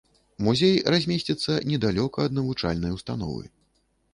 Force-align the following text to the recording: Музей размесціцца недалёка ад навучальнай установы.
Музей 0.45 0.73
размесціцца 0.95 1.57
недалёка 1.73 2.27
ад 2.31 2.35
навучальнай 2.39 2.91
установы. 2.97 3.43